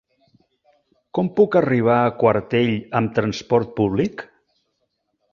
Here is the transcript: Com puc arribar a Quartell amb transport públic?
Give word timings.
Com 1.17 1.27
puc 1.39 1.57
arribar 1.59 1.97
a 2.05 2.15
Quartell 2.23 2.71
amb 3.01 3.13
transport 3.19 3.69
públic? 3.81 4.25